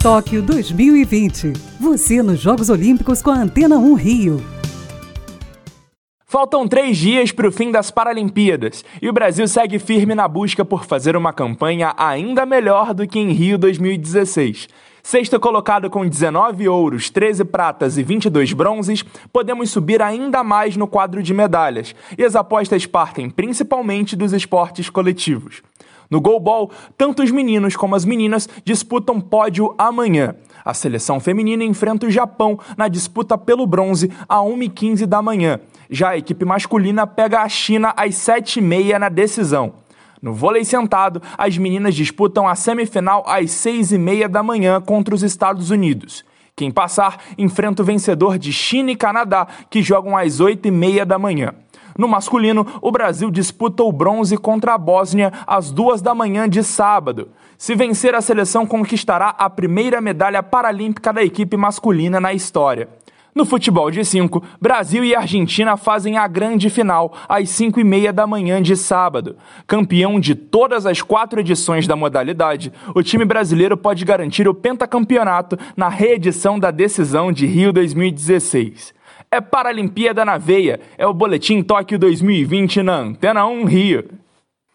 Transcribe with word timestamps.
Tóquio 0.00 0.40
2020. 0.42 1.54
Você 1.80 2.22
nos 2.22 2.38
Jogos 2.38 2.70
Olímpicos 2.70 3.20
com 3.20 3.30
a 3.30 3.34
Antena 3.34 3.78
1 3.78 3.94
Rio. 3.94 4.46
Faltam 6.24 6.68
três 6.68 6.96
dias 6.96 7.32
para 7.32 7.48
o 7.48 7.50
fim 7.50 7.72
das 7.72 7.90
Paralimpíadas 7.90 8.84
e 9.02 9.08
o 9.08 9.12
Brasil 9.12 9.48
segue 9.48 9.80
firme 9.80 10.14
na 10.14 10.28
busca 10.28 10.64
por 10.64 10.84
fazer 10.84 11.16
uma 11.16 11.32
campanha 11.32 11.94
ainda 11.98 12.46
melhor 12.46 12.94
do 12.94 13.08
que 13.08 13.18
em 13.18 13.32
Rio 13.32 13.58
2016. 13.58 14.68
Sexto 15.02 15.40
colocado 15.40 15.90
com 15.90 16.06
19 16.06 16.68
ouros, 16.68 17.10
13 17.10 17.44
pratas 17.46 17.98
e 17.98 18.04
22 18.04 18.52
bronzes, 18.52 19.02
podemos 19.32 19.70
subir 19.70 20.00
ainda 20.00 20.44
mais 20.44 20.76
no 20.76 20.86
quadro 20.86 21.22
de 21.22 21.34
medalhas, 21.34 21.94
e 22.16 22.22
as 22.22 22.36
apostas 22.36 22.86
partem 22.86 23.30
principalmente 23.30 24.14
dos 24.14 24.32
esportes 24.32 24.90
coletivos. 24.90 25.62
No 26.10 26.20
goalball, 26.20 26.70
tanto 26.96 27.22
os 27.22 27.30
meninos 27.30 27.76
como 27.76 27.94
as 27.94 28.04
meninas 28.04 28.48
disputam 28.64 29.20
pódio 29.20 29.74
amanhã. 29.76 30.34
A 30.64 30.72
seleção 30.72 31.20
feminina 31.20 31.64
enfrenta 31.64 32.06
o 32.06 32.10
Japão 32.10 32.58
na 32.76 32.88
disputa 32.88 33.36
pelo 33.36 33.66
bronze 33.66 34.10
às 34.28 34.38
1h15 34.38 35.06
da 35.06 35.20
manhã. 35.20 35.60
Já 35.90 36.10
a 36.10 36.18
equipe 36.18 36.44
masculina 36.44 37.06
pega 37.06 37.42
a 37.42 37.48
China 37.48 37.92
às 37.96 38.14
7h30 38.14 38.98
na 38.98 39.08
decisão. 39.08 39.74
No 40.20 40.32
vôlei 40.32 40.64
sentado, 40.64 41.22
as 41.36 41.56
meninas 41.56 41.94
disputam 41.94 42.48
a 42.48 42.54
semifinal 42.54 43.22
às 43.26 43.50
6h30 43.50 44.28
da 44.28 44.42
manhã 44.42 44.80
contra 44.80 45.14
os 45.14 45.22
Estados 45.22 45.70
Unidos. 45.70 46.24
Quem 46.56 46.70
passar 46.70 47.22
enfrenta 47.38 47.82
o 47.82 47.84
vencedor 47.84 48.36
de 48.36 48.52
China 48.52 48.90
e 48.90 48.96
Canadá, 48.96 49.46
que 49.70 49.82
jogam 49.82 50.16
às 50.16 50.40
8h30 50.40 51.04
da 51.04 51.18
manhã. 51.18 51.54
No 51.98 52.06
masculino, 52.06 52.64
o 52.80 52.92
Brasil 52.92 53.28
disputa 53.28 53.82
o 53.82 53.90
bronze 53.90 54.36
contra 54.36 54.72
a 54.72 54.78
Bósnia 54.78 55.32
às 55.44 55.72
duas 55.72 56.00
da 56.00 56.14
manhã 56.14 56.48
de 56.48 56.62
sábado. 56.62 57.30
Se 57.58 57.74
vencer, 57.74 58.14
a 58.14 58.20
seleção 58.20 58.64
conquistará 58.64 59.30
a 59.30 59.50
primeira 59.50 60.00
medalha 60.00 60.40
paralímpica 60.40 61.12
da 61.12 61.24
equipe 61.24 61.56
masculina 61.56 62.20
na 62.20 62.32
história. 62.32 62.88
No 63.34 63.44
futebol 63.44 63.90
de 63.90 64.04
5, 64.04 64.40
Brasil 64.60 65.04
e 65.04 65.14
Argentina 65.14 65.76
fazem 65.76 66.16
a 66.16 66.28
grande 66.28 66.70
final 66.70 67.12
às 67.28 67.50
5 67.50 67.80
e 67.80 67.84
meia 67.84 68.12
da 68.12 68.28
manhã 68.28 68.62
de 68.62 68.76
sábado. 68.76 69.36
Campeão 69.66 70.20
de 70.20 70.36
todas 70.36 70.86
as 70.86 71.02
quatro 71.02 71.40
edições 71.40 71.84
da 71.84 71.96
modalidade, 71.96 72.72
o 72.94 73.02
time 73.02 73.24
brasileiro 73.24 73.76
pode 73.76 74.04
garantir 74.04 74.46
o 74.46 74.54
pentacampeonato 74.54 75.58
na 75.76 75.88
reedição 75.88 76.60
da 76.60 76.70
decisão 76.70 77.32
de 77.32 77.44
Rio 77.44 77.72
2016. 77.72 78.97
É 79.30 79.42
Paralimpíada 79.42 80.24
na 80.24 80.38
Veia, 80.38 80.80
é 80.96 81.06
o 81.06 81.12
Boletim 81.12 81.62
Tóquio 81.62 81.98
2020 81.98 82.82
na 82.82 82.96
Antena 82.96 83.46
1 83.46 83.64
Rio. 83.64 84.08